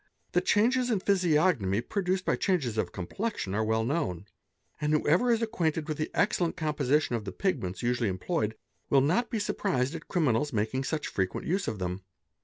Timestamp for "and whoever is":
4.81-5.43